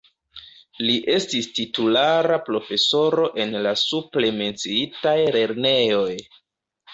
Li 0.85 0.93
estis 1.15 1.49
titulara 1.59 2.39
profesoro 2.47 3.27
en 3.45 3.53
la 3.67 3.75
supre 3.83 4.33
menciitaj 4.41 5.15
lernejoj. 5.37 6.11